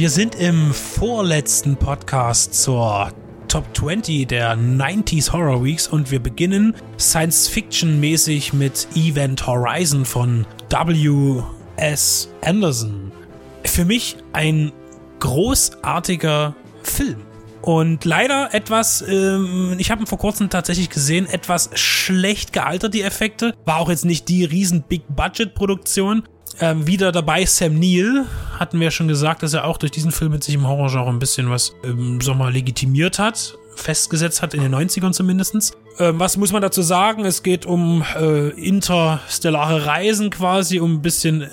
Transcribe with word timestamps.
Wir 0.00 0.08
sind 0.08 0.34
im 0.34 0.72
vorletzten 0.72 1.76
Podcast 1.76 2.54
zur 2.54 3.12
Top 3.48 3.66
20 3.76 4.26
der 4.26 4.56
90s 4.56 5.30
Horror 5.30 5.62
Weeks 5.62 5.88
und 5.88 6.10
wir 6.10 6.20
beginnen 6.20 6.74
Science-Fiction-mäßig 6.98 8.54
mit 8.54 8.88
Event 8.94 9.46
Horizon 9.46 10.06
von 10.06 10.46
W.S. 10.70 12.30
Anderson. 12.42 13.12
Für 13.66 13.84
mich 13.84 14.16
ein 14.32 14.72
großartiger 15.18 16.56
Film. 16.82 17.20
Und 17.60 18.06
leider 18.06 18.54
etwas, 18.54 19.04
ähm, 19.06 19.74
ich 19.76 19.90
habe 19.90 20.02
ihn 20.02 20.06
vor 20.06 20.16
kurzem 20.16 20.48
tatsächlich 20.48 20.88
gesehen, 20.88 21.26
etwas 21.26 21.68
schlecht 21.74 22.54
gealtert, 22.54 22.94
die 22.94 23.02
Effekte. 23.02 23.52
War 23.66 23.76
auch 23.76 23.90
jetzt 23.90 24.06
nicht 24.06 24.30
die 24.30 24.46
riesen 24.46 24.82
Big-Budget-Produktion. 24.82 26.22
Ähm, 26.58 26.86
wieder 26.86 27.12
dabei 27.12 27.44
Sam 27.44 27.78
Neill, 27.78 28.26
hatten 28.58 28.80
wir 28.80 28.90
schon 28.90 29.08
gesagt, 29.08 29.42
dass 29.42 29.54
er 29.54 29.64
auch 29.64 29.78
durch 29.78 29.92
diesen 29.92 30.10
Film 30.10 30.32
mit 30.32 30.44
sich 30.44 30.54
im 30.54 30.66
Horrorgenre 30.66 31.08
ein 31.08 31.18
bisschen 31.18 31.48
was, 31.48 31.74
ähm, 31.84 32.20
sag 32.20 32.36
mal, 32.36 32.52
legitimiert 32.52 33.18
hat 33.18 33.56
festgesetzt 33.80 34.42
hat, 34.42 34.54
in 34.54 34.60
den 34.60 34.74
90ern 34.74 35.12
zumindest. 35.12 35.76
Ähm, 35.98 36.20
was 36.20 36.36
muss 36.36 36.52
man 36.52 36.62
dazu 36.62 36.82
sagen? 36.82 37.24
Es 37.24 37.42
geht 37.42 37.66
um 37.66 38.04
äh, 38.16 38.48
interstellare 38.50 39.86
Reisen 39.86 40.30
quasi, 40.30 40.80
um 40.80 40.94
ein 40.94 41.02
bisschen. 41.02 41.42
Äh, 41.42 41.48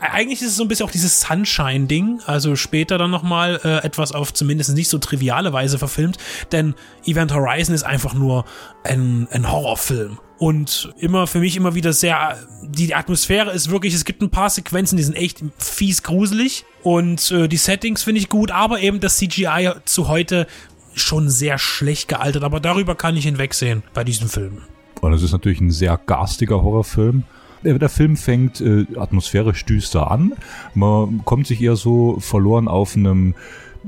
eigentlich 0.00 0.40
ist 0.42 0.48
es 0.48 0.56
so 0.56 0.64
ein 0.64 0.68
bisschen 0.68 0.86
auch 0.86 0.90
dieses 0.90 1.20
Sunshine-Ding, 1.20 2.20
also 2.26 2.56
später 2.56 2.98
dann 2.98 3.10
nochmal 3.10 3.60
äh, 3.64 3.84
etwas 3.84 4.12
auf 4.12 4.32
zumindest 4.32 4.74
nicht 4.74 4.88
so 4.88 4.98
triviale 4.98 5.52
Weise 5.52 5.78
verfilmt, 5.78 6.18
denn 6.52 6.74
Event 7.04 7.34
Horizon 7.34 7.74
ist 7.74 7.84
einfach 7.84 8.14
nur 8.14 8.44
ein, 8.84 9.28
ein 9.30 9.50
Horrorfilm 9.50 10.18
und 10.42 10.92
immer 10.98 11.28
für 11.28 11.38
mich 11.38 11.56
immer 11.56 11.76
wieder 11.76 11.92
sehr 11.92 12.36
die 12.64 12.96
Atmosphäre 12.96 13.52
ist 13.52 13.70
wirklich 13.70 13.94
es 13.94 14.04
gibt 14.04 14.22
ein 14.22 14.30
paar 14.30 14.50
Sequenzen 14.50 14.96
die 14.96 15.04
sind 15.04 15.14
echt 15.14 15.40
fies 15.56 16.02
gruselig 16.02 16.64
und 16.82 17.30
äh, 17.30 17.46
die 17.46 17.56
Settings 17.56 18.02
finde 18.02 18.20
ich 18.20 18.28
gut 18.28 18.50
aber 18.50 18.80
eben 18.80 18.98
das 18.98 19.18
CGI 19.18 19.70
zu 19.84 20.08
heute 20.08 20.48
schon 20.94 21.30
sehr 21.30 21.58
schlecht 21.58 22.08
gealtert, 22.08 22.42
aber 22.42 22.58
darüber 22.58 22.96
kann 22.96 23.16
ich 23.16 23.24
hinwegsehen 23.24 23.82
bei 23.94 24.04
diesem 24.04 24.28
Film. 24.28 24.58
Und 25.00 25.12
es 25.12 25.22
ist 25.22 25.32
natürlich 25.32 25.60
ein 25.60 25.70
sehr 25.70 25.96
garstiger 25.96 26.62
Horrorfilm. 26.62 27.24
Der 27.64 27.88
Film 27.88 28.16
fängt 28.16 28.60
äh, 28.60 28.86
atmosphärisch 28.96 29.64
düster 29.64 30.10
an. 30.10 30.34
Man 30.74 31.24
kommt 31.24 31.46
sich 31.46 31.62
eher 31.62 31.76
so 31.76 32.18
verloren 32.18 32.68
auf 32.68 32.96
einem 32.96 33.34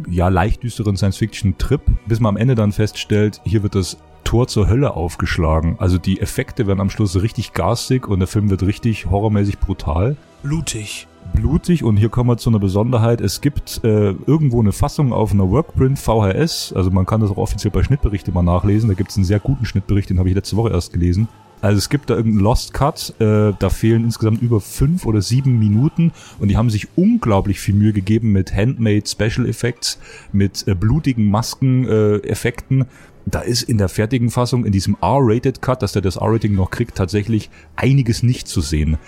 ja 0.09 0.29
leicht 0.29 0.63
düsteren 0.63 0.97
Science-Fiction-Trip, 0.97 1.83
bis 2.07 2.21
man 2.21 2.31
am 2.31 2.37
Ende 2.37 2.55
dann 2.55 2.73
feststellt, 2.73 3.41
hier 3.45 3.63
wird 3.63 3.75
das 3.75 3.99
Tor 4.25 4.49
zur 4.49 4.69
Hölle 4.69 4.95
aufgeschlagen. 4.95 5.77
Also 5.79 5.99
die 5.99 6.21
Effekte 6.21 6.67
werden 6.67 6.81
am 6.81 6.91
Schluss 6.91 7.21
richtig 7.21 7.53
garstig 7.53 8.09
und 8.09 8.21
der 8.21 8.29
Film 8.29 8.51
wird 8.51 8.63
richtig 8.63 9.07
horrormäßig 9.07 9.59
brutal. 9.59 10.17
Blutig 10.43 11.07
blutig 11.33 11.83
und 11.85 11.97
hier 11.97 12.09
kommen 12.09 12.31
wir 12.31 12.37
zu 12.37 12.51
einer 12.51 12.59
Besonderheit. 12.59 13.21
Es 13.21 13.41
gibt 13.41 13.83
äh, 13.85 14.11
irgendwo 14.27 14.61
eine 14.61 14.73
Fassung 14.73 15.13
auf 15.13 15.33
einer 15.33 15.51
Workprint 15.51 15.99
VHS, 15.99 16.73
also 16.75 16.91
man 16.91 17.07
kann 17.07 17.21
das 17.21 17.31
auch 17.31 17.37
offiziell 17.37 17.71
bei 17.71 17.83
Schnittberichten 17.83 18.33
mal 18.33 18.43
nachlesen. 18.43 18.89
Da 18.89 18.95
gibt 18.95 19.11
es 19.11 19.17
einen 19.17 19.25
sehr 19.25 19.41
guten 19.41 19.65
Schnittbericht, 19.65 20.11
den 20.11 20.19
habe 20.19 20.29
ich 20.29 20.35
letzte 20.35 20.57
Woche 20.57 20.71
erst 20.71 20.93
gelesen. 20.93 21.29
Also 21.61 21.79
es 21.79 21.89
gibt 21.89 22.11
da 22.11 22.15
irgendeinen 22.15 22.45
Lost 22.45 22.75
Cut, 22.75 23.15
äh, 23.21 23.53
da 23.59 23.71
fehlen 23.71 24.05
insgesamt 24.05 24.43
über 24.43 24.61
fünf 24.61 25.07
oder 25.07 25.23
sieben 25.23 25.59
Minuten 25.59 26.13
und 26.39 26.49
die 26.49 26.59
haben 26.59 26.69
sich 26.69 26.89
unglaublich 26.95 27.59
viel 27.59 27.75
Mühe 27.75 27.95
gegeben 27.95 28.33
mit 28.33 28.55
Handmade 28.55 29.05
Special 29.07 29.49
Effects, 29.49 29.99
mit 30.31 30.69
äh, 30.69 30.75
blutigen 30.75 31.31
Maskeneffekten. 31.31 32.83
Äh, 32.83 32.87
da 33.27 33.41
ist 33.41 33.63
in 33.63 33.79
der 33.79 33.89
fertigen 33.89 34.31
Fassung, 34.31 34.65
in 34.65 34.73
diesem 34.73 34.97
R-Rated 35.01 35.63
Cut, 35.63 35.83
dass 35.83 35.93
der 35.93 36.03
das 36.03 36.17
R-Rating 36.17 36.55
noch 36.55 36.71
kriegt, 36.71 36.97
tatsächlich 36.97 37.51
einiges 37.77 38.23
nicht 38.23 38.49
zu 38.49 38.61
sehen. 38.61 38.99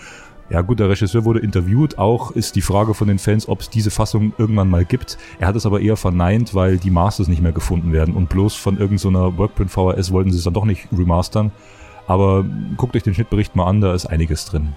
Ja 0.49 0.61
gut, 0.61 0.79
der 0.79 0.89
Regisseur 0.89 1.25
wurde 1.25 1.41
interviewt. 1.41 1.99
Auch 1.99 2.31
ist 2.31 2.55
die 2.55 2.61
Frage 2.61 2.95
von 2.95 3.09
den 3.09 3.19
Fans, 3.19 3.49
ob 3.49 3.63
es 3.63 3.71
diese 3.71 3.91
Fassung 3.91 4.33
irgendwann 4.39 4.71
mal 4.71 4.85
gibt. 4.85 5.19
Er 5.41 5.49
hat 5.49 5.57
es 5.57 5.67
aber 5.67 5.81
eher 5.81 5.97
verneint, 5.97 6.55
weil 6.55 6.79
die 6.79 6.91
Masters 6.91 7.27
nicht 7.27 7.43
mehr 7.43 7.53
gefunden 7.53 7.93
werden. 7.93 8.15
Und 8.15 8.29
bloß 8.29 8.55
von 8.55 8.79
irgendeiner 8.79 9.33
so 9.33 9.39
Workprint 9.39 9.73
VHS 9.73 10.13
wollten 10.13 10.31
sie 10.31 10.39
es 10.39 10.45
dann 10.45 10.55
doch 10.55 10.65
nicht 10.65 10.87
remastern. 10.97 11.51
Aber 12.07 12.45
guckt 12.77 12.95
euch 12.95 13.03
den 13.03 13.15
Schnittbericht 13.15 13.57
mal 13.57 13.67
an, 13.67 13.81
da 13.81 13.93
ist 13.93 14.07
einiges 14.07 14.45
drin. 14.45 14.75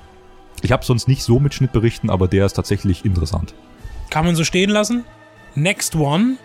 Ich 0.63 0.71
habe 0.71 0.83
sonst 0.83 1.07
nicht 1.07 1.23
so 1.23 1.39
mit 1.39 1.53
Schnittberichten, 1.53 2.09
aber 2.09 2.27
der 2.27 2.47
ist 2.47 2.53
tatsächlich 2.53 3.05
interessant. 3.05 3.53
Kann 4.09 4.25
man 4.25 4.35
so 4.35 4.43
stehen 4.43 4.71
lassen? 4.71 5.05
Next 5.53 5.95
One 5.95 6.37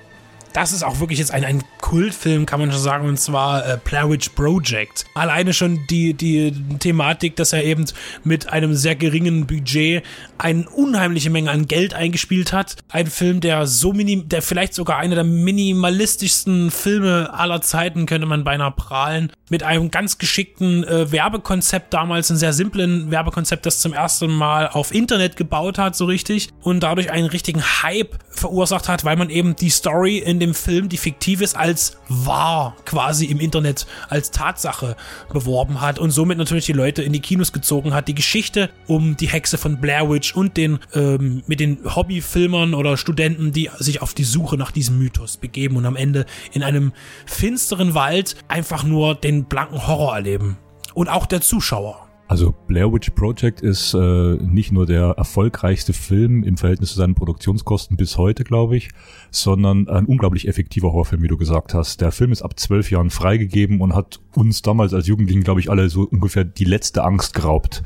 das 0.55 0.73
ist 0.73 0.85
auch 0.85 1.01
wirklich 1.01 1.19
jetzt 1.19 1.33
ein, 1.33 1.45
ein 1.45 1.65
Kultfilm, 1.81 2.47
kann 2.47 2.61
man 2.61 2.71
schon 2.71 2.81
sagen, 2.81 3.09
und 3.09 3.19
zwar 3.19 3.67
äh, 3.69 3.77
Blair 3.85 4.09
Witch 4.09 4.31
Project. 4.31 5.05
Alleine 5.15 5.53
schon 5.53 5.81
die, 5.91 6.15
die 6.15 6.53
Thematik, 6.79 7.35
dass 7.37 7.53
er 7.53 7.65
eben 7.65 7.85
mit 8.23 8.49
einem 8.49 8.75
sehr 8.75 8.95
geringen 8.95 9.47
Budget 9.47 10.05
eine 10.39 10.69
unheimliche 10.71 11.29
Menge 11.29 11.51
an 11.51 11.67
Geld 11.67 11.93
eingespielt 11.93 12.53
hat. 12.53 12.77
Ein 12.89 13.09
Film, 13.09 13.41
der 13.41 13.67
so 13.67 13.93
minim, 13.93 14.29
der 14.29 14.43
vielleicht 14.43 14.75
sogar 14.75 14.99
einer 14.99 15.17
der 15.17 15.25
minimalistischsten 15.25 16.71
Filme 16.71 17.31
aller 17.35 17.61
Zeiten, 17.61 18.07
könnte 18.07 18.27
man 18.27 18.45
beinahe 18.45 18.71
prahlen. 18.71 19.33
Mit 19.51 19.65
einem 19.65 19.91
ganz 19.91 20.19
geschickten 20.19 20.85
äh, 20.85 21.11
Werbekonzept 21.11 21.93
damals, 21.93 22.31
ein 22.31 22.37
sehr 22.37 22.53
simplen 22.53 23.11
Werbekonzept, 23.11 23.67
das 23.67 23.81
zum 23.81 23.93
ersten 23.93 24.31
Mal 24.31 24.69
auf 24.69 24.95
Internet 24.95 25.37
gebaut 25.37 25.79
hat, 25.79 25.97
so 25.97 26.05
richtig. 26.05 26.51
Und 26.63 26.81
dadurch 26.85 27.11
einen 27.11 27.27
richtigen 27.27 27.63
Hype 27.83 28.19
verursacht 28.31 28.89
hat, 28.89 29.05
weil 29.05 29.17
man 29.17 29.31
eben 29.31 29.57
die 29.57 29.71
Story 29.71 30.19
in 30.19 30.44
dem 30.45 30.55
Film, 30.55 30.89
die 30.89 30.97
fiktiv 30.97 31.41
ist, 31.41 31.57
als 31.57 31.97
wahr 32.09 32.77
quasi 32.85 33.27
im 33.27 33.41
Internet 33.41 33.87
als 34.09 34.31
Tatsache 34.31 34.97
beworben 35.33 35.81
hat 35.81 35.99
und 35.99 36.11
somit 36.11 36.39
natürlich 36.39 36.67
die 36.67 36.73
Leute 36.73 37.03
in 37.03 37.13
die 37.13 37.21
Kinos 37.21 37.53
gezogen 37.53 37.95
hat. 37.95 38.09
Die 38.09 38.15
Geschichte 38.15 38.71
um 38.87 39.17
die 39.17 39.29
Hexe 39.29 39.59
von 39.59 39.81
Blair 39.81 40.11
Witch 40.11 40.35
und 40.35 40.57
den 40.57 40.79
ähm, 40.93 41.43
mit 41.47 41.61
den 41.61 41.79
Hobbyfilmern 41.85 42.75
oder 42.75 42.97
Studenten, 42.97 43.53
die 43.53 43.71
sich 43.79 44.03
auf 44.03 44.15
die 44.15 44.25
Suche 44.25 44.57
nach 44.57 44.71
diesem 44.71 44.99
Mythos 44.99 45.37
begeben 45.37 45.77
und 45.77 45.87
am 45.87 45.97
Ende 45.97 46.27
in 46.53 46.63
einem 46.63 46.93
finsteren 47.27 47.95
Wald 47.95 48.37
einfach 48.49 48.85
nur 48.85 49.15
den 49.15 49.45
blanken 49.45 49.87
Horror 49.87 50.15
erleben. 50.15 50.59
Und 50.95 51.09
auch 51.09 51.27
der 51.27 51.41
Zuschauer. 51.41 52.04
Also 52.27 52.55
Blair 52.67 52.91
Witch 52.91 53.11
Project 53.11 53.61
ist 53.61 53.93
äh, 53.93 54.37
nicht 54.37 54.73
nur 54.73 54.87
der 54.87 55.11
erfolgreichste 55.19 55.93
Film 55.93 56.43
im 56.43 56.57
Verhältnis 56.57 56.91
zu 56.91 56.97
seinen 56.97 57.15
Produktionskosten 57.15 57.99
bis 57.99 58.17
heute, 58.17 58.45
glaube 58.45 58.79
ich, 58.79 58.91
sondern 59.31 59.89
ein 59.89 60.07
unglaublich 60.07 60.49
effektiver 60.49 60.91
Horrorfilm, 60.91 61.23
wie 61.23 61.29
du 61.29 61.37
gesagt 61.37 61.75
hast. 61.75 62.01
Der 62.01 62.13
Film 62.13 62.33
ist 62.33 62.41
ab 62.41 62.59
zwölf 62.59 62.91
Jahren 62.91 63.11
freigegeben 63.11 63.83
und 63.83 63.95
hat 63.95 64.21
uns 64.35 64.63
damals 64.63 64.95
als 64.95 65.07
Jugendlichen, 65.07 65.45
glaube 65.45 65.61
ich, 65.61 65.71
alle 65.71 65.91
so 65.91 66.05
ungefähr 66.05 66.45
die 66.45 66.65
letzte 66.65 67.05
Angst 67.05 67.35
geraubt. 67.35 67.83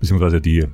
Beziehungsweise 0.00 0.40
die, 0.40 0.66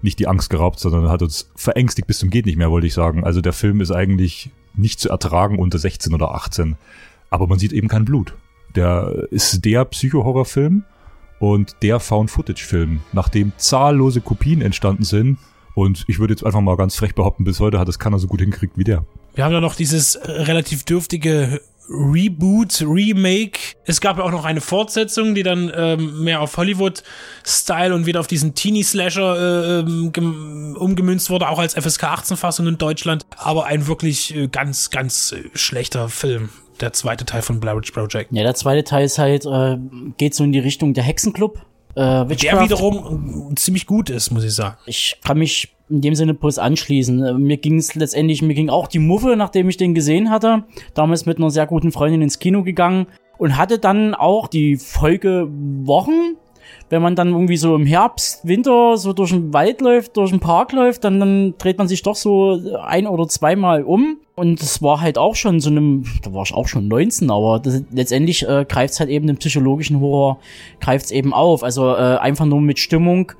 nicht 0.00 0.18
die 0.18 0.26
Angst 0.26 0.48
geraubt, 0.48 0.80
sondern 0.80 1.10
hat 1.10 1.20
uns 1.20 1.50
verängstigt 1.54 2.08
bis 2.08 2.20
zum 2.20 2.30
geht 2.30 2.46
nicht 2.46 2.56
mehr, 2.56 2.70
wollte 2.70 2.86
ich 2.86 2.94
sagen. 2.94 3.22
Also 3.22 3.42
der 3.42 3.52
Film 3.52 3.82
ist 3.82 3.90
eigentlich 3.90 4.50
nicht 4.74 4.98
zu 4.98 5.10
ertragen 5.10 5.58
unter 5.58 5.78
16 5.78 6.14
oder 6.14 6.34
18. 6.34 6.76
Aber 7.28 7.46
man 7.46 7.58
sieht 7.58 7.72
eben 7.72 7.88
kein 7.88 8.06
Blut. 8.06 8.34
Der 8.74 9.26
ist 9.30 9.62
der 9.66 9.84
Psycho-Horrorfilm, 9.84 10.84
und 11.42 11.74
der 11.82 11.98
Found-Footage-Film, 11.98 13.00
nachdem 13.12 13.50
zahllose 13.56 14.20
Kopien 14.20 14.62
entstanden 14.62 15.02
sind. 15.02 15.38
Und 15.74 16.04
ich 16.06 16.20
würde 16.20 16.32
jetzt 16.32 16.46
einfach 16.46 16.60
mal 16.60 16.76
ganz 16.76 16.94
frech 16.94 17.16
behaupten, 17.16 17.42
bis 17.42 17.58
heute 17.58 17.80
hat 17.80 17.88
es 17.88 17.98
keiner 17.98 18.20
so 18.20 18.28
gut 18.28 18.38
hingekriegt 18.38 18.78
wie 18.78 18.84
der. 18.84 19.04
Wir 19.34 19.44
haben 19.44 19.52
ja 19.52 19.60
noch 19.60 19.74
dieses 19.74 20.14
äh, 20.14 20.30
relativ 20.30 20.84
dürftige 20.84 21.60
Reboot, 21.88 22.80
Remake. 22.82 23.58
Es 23.84 24.00
gab 24.00 24.18
ja 24.18 24.22
auch 24.22 24.30
noch 24.30 24.44
eine 24.44 24.60
Fortsetzung, 24.60 25.34
die 25.34 25.42
dann 25.42 25.72
ähm, 25.74 26.22
mehr 26.22 26.42
auf 26.42 26.56
Hollywood-Style 26.56 27.92
und 27.92 28.06
wieder 28.06 28.20
auf 28.20 28.28
diesen 28.28 28.54
Teenie-Slasher 28.54 29.34
äh, 29.36 29.80
ähm, 29.80 30.76
umgemünzt 30.78 31.28
wurde, 31.28 31.48
auch 31.48 31.58
als 31.58 31.74
FSK 31.74 32.04
18-Fassung 32.04 32.68
in 32.68 32.78
Deutschland. 32.78 33.26
Aber 33.36 33.66
ein 33.66 33.88
wirklich 33.88 34.32
äh, 34.32 34.46
ganz, 34.46 34.90
ganz 34.90 35.32
äh, 35.32 35.42
schlechter 35.54 36.08
Film 36.08 36.50
der 36.80 36.92
zweite 36.92 37.24
Teil 37.24 37.42
von 37.42 37.60
Blair 37.60 37.76
Witch 37.76 37.90
Project. 37.90 38.32
Ja, 38.32 38.42
der 38.42 38.54
zweite 38.54 38.84
Teil 38.84 39.04
ist 39.04 39.18
halt, 39.18 39.46
äh, 39.46 39.78
geht 40.16 40.34
so 40.34 40.44
in 40.44 40.52
die 40.52 40.58
Richtung 40.58 40.94
der 40.94 41.04
Hexenclub. 41.04 41.58
Äh, 41.94 42.24
der 42.26 42.62
wiederum 42.62 43.52
ziemlich 43.56 43.86
gut 43.86 44.08
ist, 44.08 44.30
muss 44.30 44.44
ich 44.44 44.54
sagen. 44.54 44.76
Ich 44.86 45.18
kann 45.22 45.38
mich 45.38 45.74
in 45.90 46.00
dem 46.00 46.14
Sinne 46.14 46.34
bloß 46.34 46.58
anschließen. 46.58 47.22
Äh, 47.22 47.34
mir 47.34 47.58
ging 47.58 47.76
es 47.76 47.94
letztendlich, 47.94 48.42
mir 48.42 48.54
ging 48.54 48.70
auch 48.70 48.88
die 48.88 48.98
Muffe, 48.98 49.36
nachdem 49.36 49.68
ich 49.68 49.76
den 49.76 49.94
gesehen 49.94 50.30
hatte. 50.30 50.64
Damals 50.94 51.26
mit 51.26 51.38
einer 51.38 51.50
sehr 51.50 51.66
guten 51.66 51.92
Freundin 51.92 52.22
ins 52.22 52.38
Kino 52.38 52.62
gegangen 52.62 53.06
und 53.38 53.56
hatte 53.56 53.78
dann 53.78 54.14
auch 54.14 54.48
die 54.48 54.76
Folgewochen 54.76 56.36
wenn 56.90 57.02
man 57.02 57.16
dann 57.16 57.28
irgendwie 57.28 57.56
so 57.56 57.74
im 57.74 57.86
Herbst, 57.86 58.46
Winter 58.46 58.96
so 58.98 59.12
durch 59.12 59.30
den 59.30 59.52
Wald 59.54 59.80
läuft, 59.80 60.16
durch 60.16 60.30
den 60.30 60.40
Park 60.40 60.72
läuft, 60.72 61.04
dann, 61.04 61.20
dann 61.20 61.54
dreht 61.56 61.78
man 61.78 61.88
sich 61.88 62.02
doch 62.02 62.16
so 62.16 62.60
ein 62.84 63.06
oder 63.06 63.28
zweimal 63.28 63.82
um. 63.82 64.18
Und 64.34 64.62
es 64.62 64.82
war 64.82 65.00
halt 65.00 65.18
auch 65.18 65.34
schon 65.34 65.60
so 65.60 65.68
einem, 65.68 66.04
da 66.22 66.32
war 66.32 66.42
ich 66.42 66.54
auch 66.54 66.66
schon 66.66 66.88
19, 66.88 67.30
aber 67.30 67.58
das, 67.60 67.82
letztendlich 67.90 68.48
äh, 68.48 68.64
greift 68.66 68.94
es 68.94 69.00
halt 69.00 69.10
eben 69.10 69.26
den 69.26 69.36
psychologischen 69.36 70.00
Horror, 70.00 70.38
greift 70.80 71.06
es 71.06 71.10
eben 71.10 71.34
auf. 71.34 71.62
Also 71.62 71.94
äh, 71.94 72.16
einfach 72.18 72.46
nur 72.46 72.60
mit 72.60 72.78
Stimmung. 72.78 73.32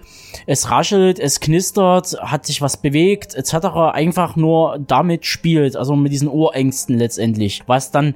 Es 0.47 0.71
raschelt, 0.71 1.19
es 1.19 1.41
knistert, 1.41 2.17
hat 2.21 2.47
sich 2.47 2.63
was 2.63 2.79
bewegt, 2.79 3.35
etc. 3.35 3.67
Einfach 3.93 4.37
nur 4.37 4.79
damit 4.87 5.27
spielt, 5.27 5.77
also 5.77 5.97
mit 5.97 6.13
diesen 6.13 6.29
Ohrängsten 6.29 6.99
letztendlich. 6.99 7.63
Was 7.67 7.91
dann 7.91 8.15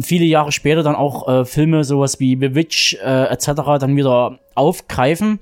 viele 0.00 0.24
Jahre 0.24 0.52
später 0.52 0.82
dann 0.82 0.94
auch 0.94 1.28
äh, 1.28 1.44
Filme, 1.44 1.84
sowas 1.84 2.20
wie 2.20 2.36
The 2.40 2.54
Witch 2.54 2.94
äh, 3.04 3.24
etc. 3.24 3.46
dann 3.78 3.96
wieder 3.96 4.38
aufgreifen. 4.54 5.38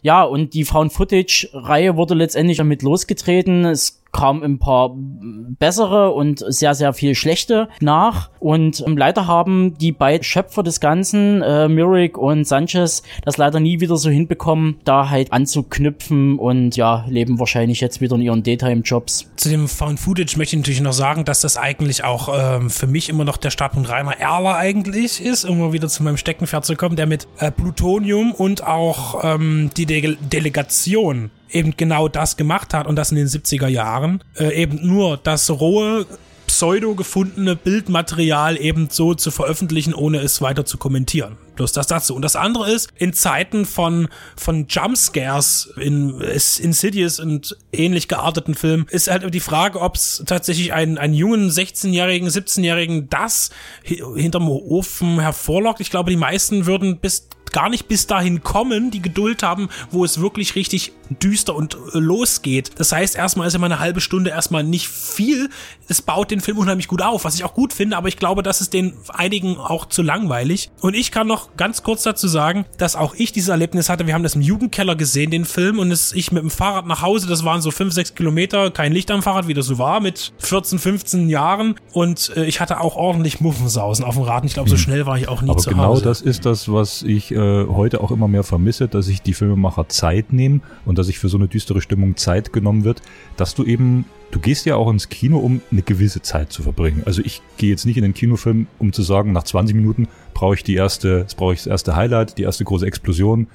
Ja, 0.00 0.22
und 0.22 0.54
die 0.54 0.64
Found-Footage-Reihe 0.64 1.96
wurde 1.96 2.14
letztendlich 2.14 2.58
damit 2.58 2.82
losgetreten. 2.82 3.64
Es 3.64 3.97
kamen 4.12 4.42
ein 4.42 4.58
paar 4.58 4.92
bessere 4.94 6.10
und 6.10 6.44
sehr, 6.46 6.74
sehr 6.74 6.92
viel 6.92 7.14
schlechte 7.14 7.68
nach. 7.80 8.30
Und 8.40 8.82
ähm, 8.86 8.96
leider 8.96 9.26
haben 9.26 9.76
die 9.78 9.92
beiden 9.92 10.24
Schöpfer 10.24 10.62
des 10.62 10.80
Ganzen, 10.80 11.42
äh, 11.42 11.68
Mirik 11.68 12.16
und 12.18 12.46
Sanchez, 12.46 13.02
das 13.24 13.36
leider 13.36 13.60
nie 13.60 13.80
wieder 13.80 13.96
so 13.96 14.10
hinbekommen, 14.10 14.80
da 14.84 15.10
halt 15.10 15.32
anzuknüpfen 15.32 16.38
und 16.38 16.76
ja, 16.76 17.04
leben 17.08 17.38
wahrscheinlich 17.38 17.80
jetzt 17.80 18.00
wieder 18.00 18.16
in 18.16 18.22
ihren 18.22 18.42
Daytime-Jobs. 18.42 19.30
Zu 19.36 19.48
dem 19.48 19.68
Found 19.68 20.00
Footage 20.00 20.36
möchte 20.36 20.56
ich 20.56 20.60
natürlich 20.60 20.80
noch 20.80 20.92
sagen, 20.92 21.24
dass 21.24 21.40
das 21.40 21.56
eigentlich 21.56 22.04
auch 22.04 22.28
ähm, 22.32 22.70
für 22.70 22.86
mich 22.86 23.08
immer 23.08 23.24
noch 23.24 23.36
der 23.36 23.50
Startpunkt 23.50 23.90
Rainer 23.90 24.18
Erler 24.18 24.56
eigentlich 24.56 25.24
ist, 25.24 25.44
um 25.44 25.58
mal 25.58 25.72
wieder 25.72 25.88
zu 25.88 26.02
meinem 26.02 26.16
Steckenpferd 26.16 26.64
zu 26.64 26.76
kommen, 26.76 26.96
der 26.96 27.06
mit 27.06 27.28
äh, 27.38 27.50
Plutonium 27.50 28.32
und 28.32 28.66
auch 28.66 29.22
ähm, 29.24 29.70
die 29.76 29.86
De 29.86 30.16
Delegation 30.20 31.30
eben 31.50 31.76
genau 31.76 32.08
das 32.08 32.36
gemacht 32.36 32.74
hat 32.74 32.86
und 32.86 32.96
das 32.96 33.10
in 33.10 33.16
den 33.16 33.28
70er 33.28 33.68
Jahren. 33.68 34.22
Äh, 34.36 34.62
eben 34.62 34.86
nur 34.86 35.16
das 35.16 35.50
rohe 35.50 36.06
pseudo 36.48 36.94
gefundene 36.94 37.54
Bildmaterial 37.54 38.60
eben 38.60 38.88
so 38.90 39.14
zu 39.14 39.30
veröffentlichen, 39.30 39.94
ohne 39.94 40.18
es 40.18 40.42
weiter 40.42 40.64
zu 40.64 40.78
kommentieren. 40.78 41.36
Bloß 41.54 41.72
das 41.72 41.86
dazu. 41.86 42.14
Und 42.14 42.22
das 42.22 42.36
andere 42.36 42.70
ist, 42.72 42.88
in 42.96 43.12
Zeiten 43.12 43.66
von, 43.66 44.08
von 44.36 44.66
Jumpscares 44.68 45.72
in 45.76 46.20
Insidious 46.20 47.20
und 47.20 47.56
ähnlich 47.72 48.08
gearteten 48.08 48.54
Filmen, 48.54 48.86
ist 48.90 49.08
halt 49.08 49.32
die 49.32 49.40
Frage, 49.40 49.80
ob 49.80 49.96
es 49.96 50.22
tatsächlich 50.26 50.72
einen, 50.72 50.98
einen 50.98 51.14
jungen 51.14 51.50
16-Jährigen, 51.50 52.28
17-Jährigen 52.28 53.08
das 53.10 53.50
hinterm 53.82 54.48
Ofen 54.48 55.20
hervorlockt. 55.20 55.80
Ich 55.80 55.90
glaube, 55.90 56.10
die 56.10 56.16
meisten 56.16 56.66
würden 56.66 56.98
bis 56.98 57.28
gar 57.52 57.70
nicht 57.70 57.88
bis 57.88 58.06
dahin 58.06 58.42
kommen, 58.42 58.90
die 58.90 59.02
Geduld 59.02 59.42
haben, 59.42 59.68
wo 59.90 60.04
es 60.04 60.20
wirklich 60.20 60.54
richtig 60.54 60.92
düster 61.10 61.54
und 61.54 61.74
äh, 61.74 61.98
losgeht. 61.98 62.72
Das 62.76 62.92
heißt, 62.92 63.16
erstmal 63.16 63.48
ist 63.48 63.54
immer 63.54 63.66
eine 63.66 63.78
halbe 63.78 64.00
Stunde 64.00 64.30
erstmal 64.30 64.64
nicht 64.64 64.88
viel. 64.88 65.50
Es 65.88 66.02
baut 66.02 66.30
den 66.30 66.40
Film 66.40 66.58
unheimlich 66.58 66.88
gut 66.88 67.02
auf, 67.02 67.24
was 67.24 67.34
ich 67.34 67.44
auch 67.44 67.54
gut 67.54 67.72
finde, 67.72 67.96
aber 67.96 68.08
ich 68.08 68.16
glaube, 68.16 68.42
das 68.42 68.60
ist 68.60 68.74
den 68.74 68.94
einigen 69.08 69.56
auch 69.56 69.86
zu 69.86 70.02
langweilig. 70.02 70.70
Und 70.80 70.94
ich 70.94 71.10
kann 71.10 71.26
noch 71.26 71.56
ganz 71.56 71.82
kurz 71.82 72.02
dazu 72.02 72.28
sagen, 72.28 72.66
dass 72.76 72.96
auch 72.96 73.14
ich 73.14 73.32
dieses 73.32 73.48
Erlebnis 73.48 73.88
hatte. 73.88 74.06
Wir 74.06 74.14
haben 74.14 74.22
das 74.22 74.34
im 74.34 74.42
Jugendkeller 74.42 74.96
gesehen, 74.96 75.30
den 75.30 75.44
Film, 75.44 75.78
und 75.78 75.90
es, 75.90 76.12
ich 76.12 76.32
mit 76.32 76.42
dem 76.42 76.50
Fahrrad 76.50 76.86
nach 76.86 77.02
Hause, 77.02 77.26
das 77.26 77.44
waren 77.44 77.60
so 77.60 77.70
fünf, 77.70 77.94
sechs 77.94 78.14
Kilometer, 78.14 78.70
kein 78.70 78.92
Licht 78.92 79.10
am 79.10 79.22
Fahrrad, 79.22 79.48
wie 79.48 79.54
das 79.54 79.66
so 79.66 79.78
war, 79.78 80.00
mit 80.00 80.32
14, 80.38 80.78
15 80.78 81.28
Jahren. 81.28 81.76
Und 81.92 82.32
äh, 82.36 82.44
ich 82.44 82.60
hatte 82.60 82.80
auch 82.80 82.96
ordentlich 82.96 83.40
Muffensausen 83.40 84.04
auf 84.04 84.14
dem 84.14 84.24
Rad. 84.24 84.44
Ich 84.44 84.54
glaube, 84.54 84.68
so 84.68 84.76
hm. 84.76 84.82
schnell 84.82 85.06
war 85.06 85.18
ich 85.18 85.28
auch 85.28 85.42
nie 85.42 85.50
aber 85.50 85.60
zu 85.60 85.70
genau 85.70 85.84
Hause. 85.84 86.02
Genau 86.02 86.10
das 86.10 86.20
ist 86.20 86.44
das, 86.44 86.70
was 86.70 87.02
ich 87.02 87.30
äh, 87.30 87.66
heute 87.66 88.00
auch 88.00 88.10
immer 88.10 88.28
mehr 88.28 88.44
vermisse, 88.44 88.88
dass 88.88 89.06
sich 89.06 89.22
die 89.22 89.34
Filmemacher 89.34 89.88
Zeit 89.88 90.32
nehmen 90.32 90.62
und 90.84 90.97
dass 90.98 91.06
sich 91.06 91.18
für 91.18 91.28
so 91.28 91.38
eine 91.38 91.48
düstere 91.48 91.80
Stimmung 91.80 92.16
Zeit 92.16 92.52
genommen 92.52 92.84
wird, 92.84 93.02
dass 93.36 93.54
du 93.54 93.64
eben, 93.64 94.04
du 94.30 94.40
gehst 94.40 94.66
ja 94.66 94.76
auch 94.76 94.90
ins 94.90 95.08
Kino, 95.08 95.38
um 95.38 95.60
eine 95.70 95.82
gewisse 95.82 96.22
Zeit 96.22 96.52
zu 96.52 96.62
verbringen. 96.62 97.02
Also 97.06 97.22
ich 97.24 97.42
gehe 97.56 97.70
jetzt 97.70 97.86
nicht 97.86 97.96
in 97.96 98.02
den 98.02 98.14
Kinofilm, 98.14 98.66
um 98.78 98.92
zu 98.92 99.02
sagen, 99.02 99.32
nach 99.32 99.44
20 99.44 99.76
Minuten 99.76 100.08
brauche 100.34 100.54
ich 100.54 100.64
die 100.64 100.74
erste, 100.74 101.26
brauche 101.36 101.54
ich 101.54 101.60
das 101.60 101.66
erste 101.68 101.96
Highlight, 101.96 102.38
die 102.38 102.42
erste 102.42 102.64
große 102.64 102.86
Explosion. 102.86 103.46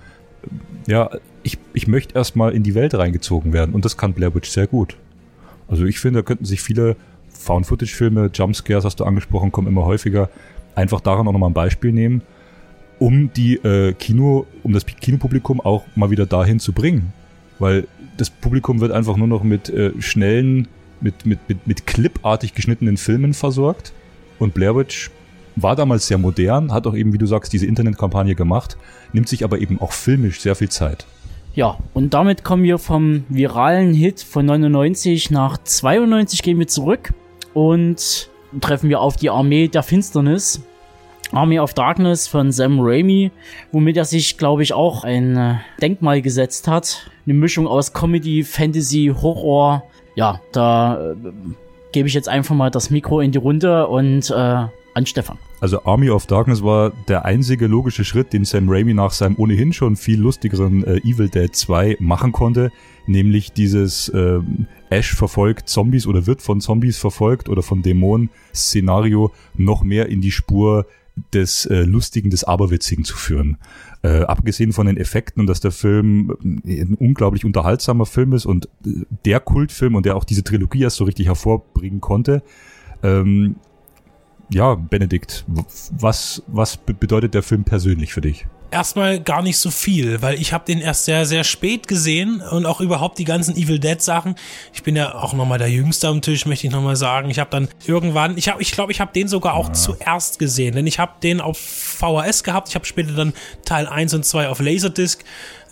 Ja, 0.88 1.10
ich, 1.44 1.58
ich 1.74 1.88
möchte 1.88 2.16
erstmal 2.16 2.54
in 2.54 2.64
die 2.64 2.76
Welt 2.76 2.96
reingezogen 2.96 3.54
werden 3.54 3.76
und 3.76 3.86
das 3.86 3.98
kann 3.98 4.14
Blair 4.14 4.34
Witch 4.34 4.50
sehr 4.50 4.68
gut. 4.68 4.98
Also 5.68 5.86
ich 5.86 6.00
finde, 6.00 6.20
da 6.20 6.24
könnten 6.24 6.46
sich 6.46 6.62
viele 6.62 6.96
Found-Footage-Filme, 7.30 8.30
Jumpscares 8.34 8.86
hast 8.86 9.00
du 9.00 9.06
angesprochen, 9.06 9.52
kommen 9.52 9.68
immer 9.68 9.86
häufiger, 9.86 10.30
einfach 10.76 11.02
daran 11.02 11.28
auch 11.28 11.32
nochmal 11.34 11.50
ein 11.50 11.54
Beispiel 11.54 11.92
nehmen 11.92 12.22
um 13.04 13.32
die 13.34 13.56
äh, 13.56 13.94
Kino, 13.94 14.46
um 14.64 14.72
das 14.72 14.86
Kinopublikum 14.86 15.60
auch 15.60 15.84
mal 15.96 16.10
wieder 16.10 16.26
dahin 16.26 16.60
zu 16.60 16.72
bringen. 16.72 17.12
Weil 17.64 17.88
das 18.18 18.30
Publikum 18.30 18.82
wird 18.82 18.92
einfach 18.92 19.16
nur 19.16 19.28
noch 19.28 19.42
mit 19.42 19.70
äh, 19.70 19.94
schnellen, 20.00 20.68
mit, 21.00 21.26
mit, 21.26 21.40
mit, 21.48 21.66
mit 21.66 21.88
clipartig 21.88 22.54
geschnittenen 22.54 22.98
Filmen 22.98 23.34
versorgt. 23.34 23.94
Und 24.38 24.54
Blair 24.54 24.76
Witch 24.76 25.12
war 25.56 25.78
damals 25.78 26.08
sehr 26.08 26.18
modern, 26.18 26.74
hat 26.74 26.86
auch 26.88 26.94
eben, 26.94 27.14
wie 27.14 27.18
du 27.18 27.26
sagst, 27.26 27.54
diese 27.54 27.66
Internetkampagne 27.66 28.36
gemacht, 28.36 28.76
nimmt 29.14 29.30
sich 29.30 29.46
aber 29.46 29.60
eben 29.60 29.80
auch 29.80 29.94
filmisch 29.94 30.42
sehr 30.42 30.56
viel 30.56 30.68
Zeit. 30.68 31.06
Ja, 31.56 31.78
und 31.94 32.14
damit 32.14 32.44
kommen 32.44 32.64
wir 32.64 32.80
vom 32.80 33.24
viralen 33.30 33.94
Hit 33.94 34.20
von 34.20 34.46
99 34.46 35.32
nach 35.32 35.58
92 35.58 36.44
gehen 36.44 36.60
wir 36.60 36.68
zurück 36.68 37.14
und 37.54 38.30
treffen 38.60 38.90
wir 38.90 39.00
auf 39.00 39.16
die 39.16 39.30
Armee 39.30 39.70
der 39.70 39.84
Finsternis, 39.84 40.64
Army 41.34 41.60
of 41.60 41.74
Darkness 41.74 42.28
von 42.28 42.52
Sam 42.52 42.80
Raimi, 42.80 43.32
womit 43.72 43.98
er 43.98 44.06
sich, 44.06 44.38
glaube 44.38 44.62
ich, 44.62 44.74
auch 44.74 45.04
ein 45.04 45.36
äh, 45.36 45.56
Denkmal 45.82 46.22
gesetzt 46.22 46.68
hat. 46.68 47.10
Eine 47.26 47.34
Mischung 47.34 47.68
aus 47.68 47.92
Comedy, 47.92 48.44
Fantasy, 48.44 49.12
Horror. 49.20 49.84
Ja, 50.16 50.40
da 50.52 51.12
äh, 51.12 51.16
gebe 51.92 52.08
ich 52.08 52.14
jetzt 52.14 52.30
einfach 52.30 52.56
mal 52.56 52.70
das 52.70 52.92
Mikro 52.92 53.20
in 53.20 53.32
die 53.32 53.40
Runde 53.40 53.88
und 53.88 54.30
äh, 54.30 54.34
an 54.34 55.06
Stefan. 55.06 55.40
Also 55.60 55.84
Army 55.86 56.12
of 56.12 56.28
Darkness 56.28 56.64
war 56.64 56.92
der 57.08 57.26
einzige 57.26 57.66
logische 57.66 58.06
Schritt, 58.06 58.32
den 58.32 58.46
Sam 58.46 58.70
Raimi 58.70 58.94
nach 58.94 59.12
seinem 59.12 59.36
ohnehin 59.40 59.74
schon 59.74 59.96
viel 59.96 60.20
lustigeren 60.20 60.84
äh, 60.84 60.98
Evil 60.98 61.30
Dead 61.30 61.56
2 61.56 61.98
machen 62.00 62.32
konnte, 62.32 62.72
nämlich 63.08 63.54
dieses 63.54 64.10
äh, 64.10 64.40
Ash 64.92 65.16
verfolgt 65.16 65.68
Zombies 65.68 66.06
oder 66.06 66.28
wird 66.28 66.42
von 66.44 66.62
Zombies 66.62 67.00
verfolgt 67.00 67.50
oder 67.50 67.64
von 67.64 67.82
Dämonen 67.82 68.30
Szenario 68.54 69.32
noch 69.56 69.84
mehr 69.84 70.10
in 70.10 70.22
die 70.22 70.32
Spur 70.32 70.86
des 71.34 71.66
äh, 71.66 71.84
Lustigen, 71.84 72.30
des 72.30 72.44
Aberwitzigen 72.44 73.04
zu 73.04 73.16
führen. 73.16 73.58
Äh, 74.02 74.22
abgesehen 74.24 74.74
von 74.74 74.88
den 74.88 74.98
Effekten 74.98 75.40
und 75.40 75.48
dass 75.48 75.60
der 75.60 75.72
Film 75.72 76.36
äh, 76.66 76.82
ein 76.82 76.96
unglaublich 76.96 77.46
unterhaltsamer 77.46 78.06
Film 78.06 78.34
ist 78.34 78.46
und 78.46 78.66
äh, 78.86 79.06
der 79.26 79.40
Kultfilm 79.40 79.96
und 79.96 80.06
der 80.06 80.16
auch 80.16 80.24
diese 80.24 80.44
Trilogie 80.44 80.84
erst 80.84 80.98
so 80.98 81.04
richtig 81.06 81.28
hervorbringen 81.28 82.02
konnte. 82.02 82.44
Ähm, 83.02 83.56
ja, 84.50 84.76
Benedikt, 84.76 85.46
was, 85.92 86.44
was 86.48 86.78
bedeutet 86.78 87.34
der 87.34 87.44
Film 87.44 87.64
persönlich 87.64 88.14
für 88.14 88.22
dich? 88.22 88.46
Erstmal 88.74 89.20
gar 89.20 89.42
nicht 89.42 89.58
so 89.58 89.72
viel, 89.72 90.22
weil 90.22 90.42
ich 90.42 90.52
habe 90.52 90.66
den 90.66 90.82
erst 90.82 91.06
sehr, 91.06 91.26
sehr 91.26 91.44
spät 91.44 91.88
gesehen 91.88 92.42
und 92.42 92.66
auch 92.66 92.82
überhaupt 92.82 93.20
die 93.20 93.24
ganzen 93.24 93.56
Evil 93.56 93.80
Dead 93.80 94.02
Sachen. 94.02 94.36
Ich 94.74 94.84
bin 94.84 94.96
ja 94.96 95.16
auch 95.16 95.34
nochmal 95.34 95.60
der 95.60 95.70
Jüngste 95.70 96.08
am 96.08 96.22
Tisch, 96.22 96.46
möchte 96.46 96.68
ich 96.68 96.74
nochmal 96.74 96.96
sagen. 96.96 97.30
Ich 97.30 97.40
habe 97.40 97.50
dann 97.50 97.70
irgendwann, 97.86 98.38
ich 98.38 98.46
glaube, 98.46 98.62
ich, 98.62 98.72
glaub, 98.72 98.90
ich 98.90 99.00
habe 99.00 99.14
den 99.14 99.28
sogar 99.28 99.54
auch 99.54 99.68
ja. 99.68 99.74
zuerst 99.74 100.40
gesehen, 100.40 100.76
denn 100.76 100.88
ich 100.88 101.00
habe 101.00 101.14
den 101.22 101.40
auf 101.40 101.58
VHS 101.58 102.44
gehabt. 102.44 102.70
Ich 102.70 102.76
habe 102.76 102.86
später 102.86 103.14
dann 103.14 103.34
Teil 103.64 103.88
1 103.88 104.14
und 104.16 104.26
2 104.26 104.50
auf 104.50 104.60
Laserdisc 104.60 105.24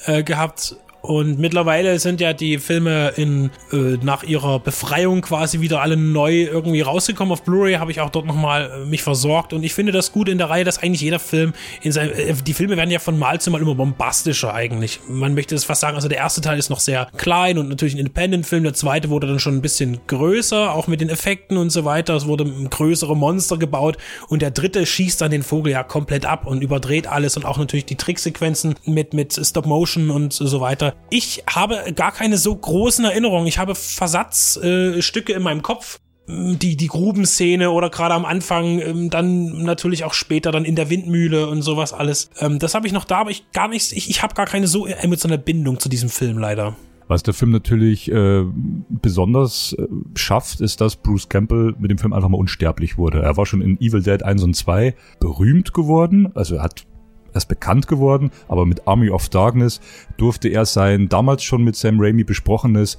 äh, 0.05 0.23
gehabt 0.23 0.75
und 1.01 1.39
mittlerweile 1.39 1.97
sind 1.97 2.21
ja 2.21 2.31
die 2.33 2.59
Filme 2.59 3.13
in, 3.15 3.49
äh, 3.71 3.97
nach 4.03 4.21
ihrer 4.23 4.59
Befreiung 4.59 5.21
quasi 5.21 5.59
wieder 5.59 5.81
alle 5.81 5.97
neu 5.97 6.43
irgendwie 6.43 6.81
rausgekommen. 6.81 7.31
Auf 7.31 7.41
Blu-ray 7.43 7.75
habe 7.75 7.89
ich 7.89 8.01
auch 8.01 8.11
dort 8.11 8.27
nochmal 8.27 8.83
äh, 8.83 8.85
mich 8.85 9.01
versorgt. 9.01 9.53
Und 9.53 9.63
ich 9.63 9.73
finde 9.73 9.91
das 9.91 10.11
gut 10.11 10.29
in 10.29 10.37
der 10.37 10.51
Reihe, 10.51 10.63
dass 10.63 10.77
eigentlich 10.77 11.01
jeder 11.01 11.17
Film 11.17 11.53
in 11.81 11.91
seinem, 11.91 12.11
äh, 12.11 12.33
die 12.45 12.53
Filme 12.53 12.77
werden 12.77 12.91
ja 12.91 12.99
von 12.99 13.17
Mal 13.17 13.41
zu 13.41 13.49
Mal 13.49 13.61
immer 13.61 13.73
bombastischer 13.73 14.53
eigentlich. 14.53 14.99
Man 15.07 15.33
möchte 15.33 15.55
es 15.55 15.63
fast 15.63 15.81
sagen, 15.81 15.95
also 15.95 16.07
der 16.07 16.19
erste 16.19 16.41
Teil 16.41 16.59
ist 16.59 16.69
noch 16.69 16.79
sehr 16.79 17.07
klein 17.17 17.57
und 17.57 17.67
natürlich 17.67 17.95
ein 17.95 17.99
Independent-Film. 17.99 18.63
Der 18.63 18.73
zweite 18.73 19.09
wurde 19.09 19.25
dann 19.25 19.39
schon 19.39 19.55
ein 19.55 19.61
bisschen 19.61 19.99
größer, 20.05 20.71
auch 20.71 20.85
mit 20.85 21.01
den 21.01 21.09
Effekten 21.09 21.57
und 21.57 21.71
so 21.71 21.83
weiter. 21.83 22.15
Es 22.15 22.27
wurde 22.27 22.45
größere 22.45 23.17
Monster 23.17 23.57
gebaut. 23.57 23.97
Und 24.27 24.43
der 24.43 24.51
dritte 24.51 24.85
schießt 24.85 25.19
dann 25.19 25.31
den 25.31 25.41
Vogel 25.41 25.73
ja 25.73 25.81
komplett 25.81 26.27
ab 26.27 26.45
und 26.45 26.61
überdreht 26.61 27.07
alles 27.07 27.37
und 27.37 27.45
auch 27.45 27.57
natürlich 27.57 27.85
die 27.85 27.95
Tricksequenzen 27.95 28.75
mit, 28.85 29.15
mit 29.15 29.33
Stop-Motion 29.33 30.11
und 30.11 30.31
so 30.31 30.61
weiter 30.61 30.90
ich 31.09 31.43
habe 31.47 31.93
gar 31.95 32.11
keine 32.11 32.37
so 32.37 32.55
großen 32.55 33.05
Erinnerungen. 33.05 33.47
Ich 33.47 33.57
habe 33.57 33.75
Versatzstücke 33.75 35.33
äh, 35.33 35.35
in 35.35 35.43
meinem 35.43 35.61
Kopf. 35.61 35.99
Die, 36.27 36.77
die 36.77 36.87
Grubenszene 36.87 37.71
oder 37.71 37.89
gerade 37.89 38.13
am 38.13 38.25
Anfang, 38.25 38.79
ähm, 38.79 39.09
dann 39.09 39.63
natürlich 39.63 40.03
auch 40.05 40.13
später 40.13 40.51
dann 40.51 40.63
in 40.63 40.75
der 40.75 40.89
Windmühle 40.89 41.47
und 41.47 41.61
sowas 41.61 41.93
alles. 41.93 42.29
Ähm, 42.39 42.59
das 42.59 42.73
habe 42.73 42.87
ich 42.87 42.93
noch 42.93 43.05
da, 43.05 43.17
aber 43.17 43.31
ich 43.31 43.51
gar 43.51 43.67
nicht, 43.67 43.91
ich, 43.91 44.09
ich 44.09 44.23
habe 44.23 44.33
gar 44.35 44.45
keine 44.45 44.67
so 44.67 44.85
emotionale 44.85 45.41
Bindung 45.41 45.79
zu 45.79 45.89
diesem 45.89 46.09
Film 46.09 46.37
leider. 46.37 46.77
Was 47.11 47.23
der 47.23 47.33
Film 47.33 47.51
natürlich 47.51 48.09
äh, 48.09 48.45
besonders 48.87 49.73
äh, 49.73 49.85
schafft, 50.15 50.61
ist, 50.61 50.79
dass 50.79 50.95
Bruce 50.95 51.27
Campbell 51.27 51.75
mit 51.77 51.91
dem 51.91 51.97
Film 51.97 52.13
einfach 52.13 52.29
mal 52.29 52.37
unsterblich 52.37 52.97
wurde. 52.97 53.21
Er 53.21 53.35
war 53.35 53.45
schon 53.45 53.61
in 53.61 53.77
Evil 53.81 54.01
Dead 54.01 54.23
1 54.23 54.41
und 54.43 54.55
2 54.55 54.95
berühmt 55.19 55.73
geworden, 55.73 56.31
also 56.35 56.55
er 56.55 56.63
hat 56.63 56.85
erst 57.33 57.47
bekannt 57.47 57.87
geworden, 57.87 58.31
aber 58.47 58.65
mit 58.65 58.87
Army 58.87 59.09
of 59.09 59.29
Darkness 59.29 59.81
durfte 60.17 60.49
er 60.49 60.65
sein 60.65 61.09
damals 61.09 61.43
schon 61.43 61.63
mit 61.63 61.75
Sam 61.75 61.99
Raimi 61.99 62.23
besprochenes 62.23 62.97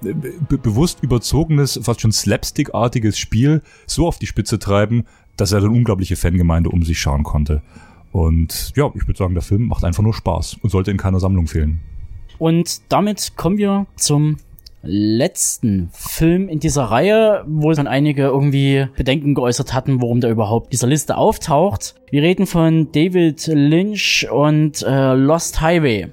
be 0.00 0.58
bewusst 0.58 1.02
überzogenes, 1.02 1.78
fast 1.82 2.00
schon 2.00 2.12
slapstickartiges 2.12 3.18
Spiel 3.18 3.62
so 3.86 4.06
auf 4.06 4.18
die 4.18 4.26
Spitze 4.26 4.58
treiben, 4.58 5.04
dass 5.36 5.52
er 5.52 5.58
eine 5.58 5.70
unglaubliche 5.70 6.16
Fangemeinde 6.16 6.70
um 6.70 6.84
sich 6.84 7.00
schauen 7.00 7.24
konnte. 7.24 7.62
Und 8.12 8.72
ja, 8.76 8.90
ich 8.94 9.06
würde 9.06 9.18
sagen, 9.18 9.34
der 9.34 9.42
Film 9.42 9.66
macht 9.66 9.84
einfach 9.84 10.02
nur 10.02 10.14
Spaß 10.14 10.58
und 10.62 10.70
sollte 10.70 10.90
in 10.90 10.96
keiner 10.96 11.20
Sammlung 11.20 11.46
fehlen. 11.46 11.80
Und 12.38 12.80
damit 12.88 13.36
kommen 13.36 13.58
wir 13.58 13.86
zum 13.96 14.36
letzten 14.82 15.90
Film 15.92 16.48
in 16.48 16.60
dieser 16.60 16.84
Reihe, 16.84 17.44
wo 17.46 17.72
dann 17.72 17.86
einige 17.86 18.22
irgendwie 18.22 18.86
Bedenken 18.96 19.34
geäußert 19.34 19.74
hatten, 19.74 20.00
warum 20.00 20.20
der 20.20 20.30
überhaupt 20.30 20.72
dieser 20.72 20.86
Liste 20.86 21.16
auftaucht. 21.16 21.94
Wir 22.10 22.22
reden 22.22 22.46
von 22.46 22.90
David 22.92 23.46
Lynch 23.48 24.28
und 24.30 24.82
äh, 24.82 25.14
Lost 25.14 25.60
Highway. 25.60 26.08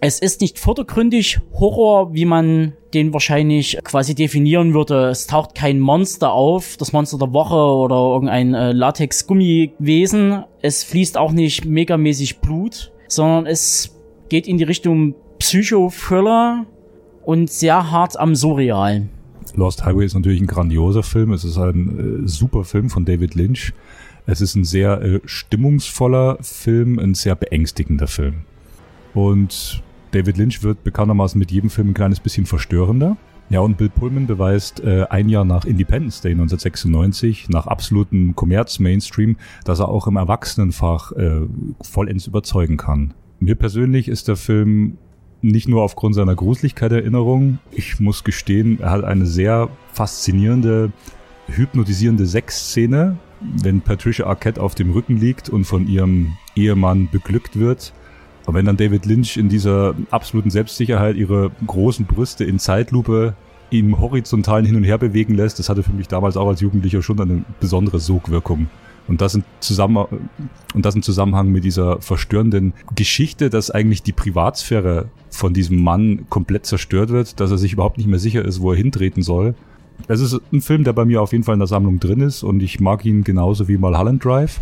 es 0.00 0.20
ist 0.20 0.40
nicht 0.40 0.58
vordergründig 0.58 1.40
Horror, 1.58 2.14
wie 2.14 2.24
man 2.24 2.74
den 2.94 3.12
wahrscheinlich 3.12 3.78
quasi 3.84 4.14
definieren 4.14 4.72
würde. 4.72 5.08
Es 5.08 5.26
taucht 5.26 5.54
kein 5.54 5.80
Monster 5.80 6.32
auf, 6.32 6.76
das 6.76 6.92
Monster 6.92 7.18
der 7.18 7.32
Woche 7.32 7.54
oder 7.54 7.96
irgendein 7.96 8.54
äh, 8.54 8.72
Latex-Gummiwesen. 8.72 10.44
Es 10.62 10.84
fließt 10.84 11.18
auch 11.18 11.32
nicht 11.32 11.64
megamäßig 11.64 12.38
Blut, 12.38 12.92
sondern 13.08 13.46
es 13.46 13.94
geht 14.28 14.46
in 14.46 14.58
die 14.58 14.64
Richtung 14.64 15.14
Psycho-Thriller 15.38 16.66
und 17.26 17.50
sehr 17.50 17.90
hart 17.90 18.18
am 18.18 18.36
Surreal. 18.36 19.08
Lost 19.54 19.84
Highway 19.84 20.06
ist 20.06 20.14
natürlich 20.14 20.40
ein 20.40 20.46
grandioser 20.46 21.02
Film. 21.02 21.32
Es 21.32 21.44
ist 21.44 21.58
ein 21.58 22.24
äh, 22.24 22.28
super 22.28 22.64
Film 22.64 22.88
von 22.88 23.04
David 23.04 23.34
Lynch. 23.34 23.72
Es 24.26 24.40
ist 24.40 24.54
ein 24.54 24.64
sehr 24.64 25.02
äh, 25.02 25.20
stimmungsvoller 25.24 26.38
Film, 26.40 26.98
ein 26.98 27.14
sehr 27.14 27.34
beängstigender 27.34 28.06
Film. 28.06 28.42
Und 29.12 29.82
David 30.12 30.36
Lynch 30.36 30.62
wird 30.62 30.84
bekanntermaßen 30.84 31.38
mit 31.38 31.50
jedem 31.50 31.68
Film 31.68 31.90
ein 31.90 31.94
kleines 31.94 32.20
bisschen 32.20 32.46
verstörender. 32.46 33.16
Ja, 33.48 33.60
und 33.60 33.76
Bill 33.76 33.88
Pullman 33.88 34.26
beweist 34.26 34.80
äh, 34.80 35.06
ein 35.10 35.28
Jahr 35.28 35.44
nach 35.44 35.64
Independence 35.64 36.20
Day 36.20 36.32
1996, 36.32 37.48
nach 37.48 37.66
absolutem 37.66 38.36
Kommerz-Mainstream, 38.36 39.36
dass 39.64 39.80
er 39.80 39.88
auch 39.88 40.06
im 40.06 40.16
Erwachsenenfach 40.16 41.12
äh, 41.12 41.40
vollends 41.80 42.26
überzeugen 42.26 42.76
kann. 42.76 43.14
Mir 43.38 43.54
persönlich 43.54 44.08
ist 44.08 44.28
der 44.28 44.36
Film 44.36 44.98
nicht 45.42 45.68
nur 45.68 45.82
aufgrund 45.82 46.14
seiner 46.14 46.34
Gruseligkeit 46.34 46.92
Erinnerung. 46.92 47.58
Ich 47.70 48.00
muss 48.00 48.24
gestehen, 48.24 48.80
er 48.80 48.90
hat 48.90 49.04
eine 49.04 49.26
sehr 49.26 49.68
faszinierende, 49.92 50.92
hypnotisierende 51.48 52.26
Sexszene, 52.26 53.16
wenn 53.40 53.80
Patricia 53.80 54.26
Arquette 54.26 54.60
auf 54.60 54.74
dem 54.74 54.90
Rücken 54.90 55.16
liegt 55.16 55.48
und 55.48 55.64
von 55.64 55.86
ihrem 55.86 56.36
Ehemann 56.54 57.08
beglückt 57.10 57.58
wird. 57.58 57.92
Aber 58.46 58.58
wenn 58.58 58.66
dann 58.66 58.76
David 58.76 59.06
Lynch 59.06 59.36
in 59.36 59.48
dieser 59.48 59.94
absoluten 60.10 60.50
Selbstsicherheit 60.50 61.16
ihre 61.16 61.50
großen 61.66 62.06
Brüste 62.06 62.44
in 62.44 62.58
Zeitlupe 62.58 63.34
im 63.70 63.98
horizontalen 63.98 64.64
Hin 64.64 64.76
und 64.76 64.84
Her 64.84 64.98
bewegen 64.98 65.34
lässt, 65.34 65.58
das 65.58 65.68
hatte 65.68 65.82
für 65.82 65.92
mich 65.92 66.06
damals 66.08 66.36
auch 66.36 66.48
als 66.48 66.60
Jugendlicher 66.60 67.02
schon 67.02 67.20
eine 67.20 67.44
besondere 67.60 67.98
Sogwirkung. 67.98 68.68
Und 69.08 69.20
das, 69.20 69.34
in 69.34 69.44
und 70.74 70.84
das 70.84 70.94
im 70.94 71.02
Zusammenhang 71.02 71.50
mit 71.50 71.64
dieser 71.64 72.00
verstörenden 72.00 72.72
Geschichte, 72.94 73.50
dass 73.50 73.70
eigentlich 73.70 74.02
die 74.02 74.12
Privatsphäre 74.12 75.08
von 75.30 75.54
diesem 75.54 75.82
Mann 75.82 76.26
komplett 76.28 76.66
zerstört 76.66 77.10
wird, 77.10 77.38
dass 77.40 77.50
er 77.50 77.58
sich 77.58 77.72
überhaupt 77.72 77.98
nicht 77.98 78.08
mehr 78.08 78.18
sicher 78.18 78.44
ist, 78.44 78.60
wo 78.60 78.72
er 78.72 78.76
hintreten 78.76 79.22
soll. 79.22 79.54
Es 80.08 80.20
ist 80.20 80.40
ein 80.52 80.60
Film, 80.60 80.84
der 80.84 80.92
bei 80.92 81.04
mir 81.04 81.22
auf 81.22 81.32
jeden 81.32 81.44
Fall 81.44 81.54
in 81.54 81.60
der 81.60 81.68
Sammlung 81.68 82.00
drin 82.00 82.20
ist 82.20 82.42
und 82.42 82.62
ich 82.62 82.80
mag 82.80 83.04
ihn 83.04 83.24
genauso 83.24 83.68
wie 83.68 83.78
Mulholland 83.78 84.24
Drive. 84.24 84.60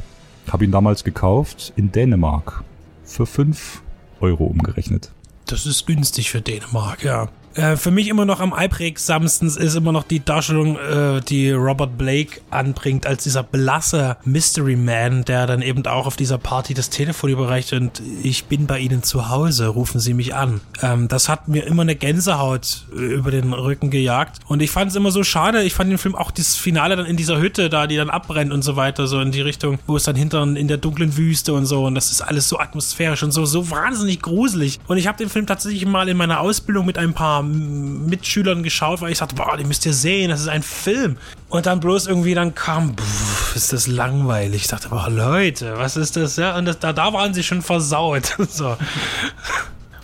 Habe 0.51 0.65
ihn 0.65 0.71
damals 0.71 1.05
gekauft 1.05 1.73
in 1.77 1.91
Dänemark 1.91 2.63
für 3.05 3.27
5 3.27 3.83
Euro 4.21 4.45
umgerechnet. 4.45 5.11
Das 5.47 5.67
ist 5.67 5.87
günstig 5.87 6.31
für 6.31 6.41
Dänemark, 6.41 7.03
ja. 7.03 7.29
Äh, 7.55 7.77
für 7.77 7.91
mich 7.91 8.09
immer 8.09 8.25
noch 8.25 8.41
am 8.41 8.53
einprägsamsten 8.53 9.49
ist 9.49 9.75
immer 9.75 9.93
noch 9.93 10.05
die 10.05 10.25
Darstellung, 10.25 10.77
äh, 10.77 11.21
die 11.21 11.51
Robert 11.53 11.97
Blake 11.97 12.41
anbringt, 12.51 13.07
als 13.07 13.23
dieser 13.23 13.43
blasse 13.43 14.17
Mystery 14.25 14.77
Man, 14.77 15.25
der 15.25 15.47
dann 15.47 15.63
eben 15.63 15.87
auch 15.87 16.07
auf 16.07 16.17
dieser 16.17 16.39
Party 16.39 16.75
das 16.75 16.91
Telefon 16.91 17.31
überreicht 17.31 17.73
und 17.73 18.03
ich 18.23 18.47
bin 18.47 18.67
bei 18.67 18.81
Ihnen 18.81 19.03
zu 19.03 19.29
Hause, 19.29 19.69
rufen 19.69 20.01
Sie 20.01 20.15
mich 20.15 20.35
an. 20.35 20.61
Ähm, 20.83 21.09
das 21.09 21.29
hat 21.29 21.49
mir 21.49 21.67
immer 21.67 21.83
eine 21.83 21.95
Gänsehaut 21.95 22.87
äh, 22.93 22.99
über 22.99 23.31
den 23.31 23.53
Rücken 23.53 23.91
gejagt 23.91 24.41
und 24.47 24.61
ich 24.61 24.71
fand 24.71 24.91
es 24.91 24.97
immer 24.97 25.13
so 25.13 25.23
schade. 25.23 25.63
Ich 25.63 25.75
fand 25.75 25.91
den 25.91 25.99
Film 25.99 26.17
auch 26.17 26.31
das 26.31 26.57
Finale 26.57 26.97
dann 26.97 27.07
in 27.07 27.17
dieser 27.17 27.41
Hütte 27.41 27.71
da, 27.71 27.87
die 27.87 27.97
dann 27.97 28.11
abbrennt 28.11 28.53
und 28.53 28.63
so 28.63 28.75
weiter, 28.77 29.07
so 29.07 29.21
in 29.21 29.31
die 29.31 29.43
Richtung, 29.43 29.79
wo 29.87 29.97
es 29.97 30.03
dann 30.05 30.17
hinter 30.17 30.43
in 30.43 30.69
der 30.69 30.79
dunklen 30.79 31.17
Wüste 31.17 31.53
und 31.53 31.67
so 31.67 31.87
und 31.87 31.95
das 31.95 32.11
ist 32.11 32.21
alles 32.21 32.49
so 32.49 32.59
atmosphärisch 32.59 33.23
und 33.23 33.31
so, 33.31 33.45
so 33.45 33.71
wahnsinnig 33.71 34.23
gruselig. 34.23 34.81
Und 34.89 34.97
ich 34.97 35.07
habe 35.07 35.19
den 35.19 35.29
Film 35.29 35.47
tatsächlich 35.47 35.87
mal 35.87 36.09
in 36.09 36.17
meiner 36.17 36.41
Ausbildung 36.41 36.87
mit 36.87 36.99
ein 36.99 37.15
paar 37.15 37.44
Mitschülern 37.45 38.63
geschaut, 38.63 39.01
weil 39.01 39.13
ich 39.13 39.19
sagte, 39.19 39.35
boah, 39.35 39.57
die 39.57 39.65
müsst 39.65 39.87
ihr 39.87 39.93
sehen, 39.93 40.31
das 40.31 40.41
ist 40.41 40.49
ein 40.49 40.63
Film. 40.63 41.17
Und 41.49 41.67
dann 41.67 41.81
bloß 41.81 42.07
irgendwie 42.07 42.35
dann 42.35 42.55
kam, 42.55 42.97
pff, 42.97 43.57
ist 43.57 43.73
das 43.73 43.87
langweilig. 43.87 44.63
Ich 44.63 44.69
dachte, 44.69 44.89
boah, 44.89 45.09
Leute, 45.09 45.75
was 45.77 45.97
ist 45.97 46.17
das? 46.17 46.37
Ja, 46.37 46.57
und 46.57 46.65
das, 46.65 46.79
da, 46.79 46.93
da 46.93 47.13
waren 47.13 47.35
sie 47.35 47.43
schon 47.43 47.63
versaut. 47.63 48.37
so. 48.49 48.77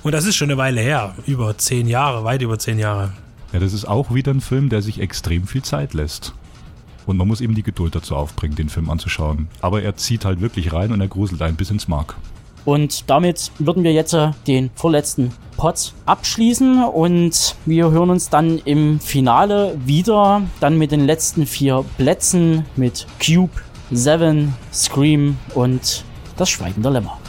Und 0.03 0.13
das 0.13 0.25
ist 0.25 0.37
schon 0.37 0.51
eine 0.51 0.59
Weile 0.59 0.81
her. 0.81 1.15
Über 1.27 1.57
zehn 1.59 1.87
Jahre, 1.87 2.25
weit 2.25 2.43
über 2.43 2.59
zehn 2.59 2.79
Jahre. 2.79 3.13
Ja, 3.53 3.59
das 3.59 3.73
ist 3.73 3.85
auch 3.85 4.15
wieder 4.15 4.33
ein 4.33 4.41
Film, 4.41 4.69
der 4.69 4.81
sich 4.83 5.01
extrem 5.01 5.47
viel 5.47 5.63
Zeit 5.63 5.95
lässt. 5.95 6.33
Und 7.07 7.17
man 7.17 7.27
muss 7.27 7.41
eben 7.41 7.55
die 7.55 7.63
Geduld 7.63 7.95
dazu 7.95 8.15
aufbringen, 8.15 8.55
den 8.55 8.69
Film 8.69 8.89
anzuschauen. 8.89 9.49
Aber 9.61 9.83
er 9.83 9.97
zieht 9.97 10.25
halt 10.25 10.41
wirklich 10.41 10.73
rein 10.73 10.93
und 10.93 11.01
er 11.01 11.09
gruselt 11.09 11.43
ein 11.43 11.57
bis 11.57 11.71
ins 11.71 11.89
Mark. 11.89 12.15
Und 12.65 13.09
damit 13.09 13.51
würden 13.59 13.85
wir 13.85 13.93
jetzt 13.93 14.13
äh, 14.13 14.31
den 14.47 14.71
vorletzten 14.75 15.33
Pod 15.57 15.93
abschließen 16.07 16.85
und 16.85 17.55
wir 17.67 17.91
hören 17.91 18.11
uns 18.11 18.31
dann 18.31 18.59
im 18.65 18.99
Finale 18.99 19.77
wieder, 19.85 20.43
dann 20.59 20.79
mit 20.79 20.91
den 20.91 21.05
letzten 21.05 21.47
vier 21.47 21.85
Plätzen 21.99 22.65
mit 22.77 23.07
Cube, 23.23 23.53
Seven, 23.91 24.55
Scream 24.73 25.37
und 25.55 26.05
das 26.39 26.49
Schweigen 26.49 26.83
der 26.83 26.93
Lämmer. 26.93 27.20